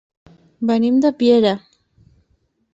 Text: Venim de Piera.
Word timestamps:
Venim 0.69 0.97
de 1.05 1.13
Piera. 1.21 1.53